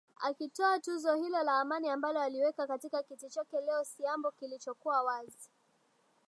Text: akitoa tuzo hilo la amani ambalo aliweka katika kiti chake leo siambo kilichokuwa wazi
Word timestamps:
akitoa 0.19 0.79
tuzo 0.79 1.15
hilo 1.15 1.43
la 1.43 1.59
amani 1.59 1.89
ambalo 1.89 2.21
aliweka 2.21 2.67
katika 2.67 3.03
kiti 3.03 3.29
chake 3.29 3.61
leo 3.61 3.83
siambo 3.83 4.31
kilichokuwa 4.31 5.03
wazi 5.03 5.49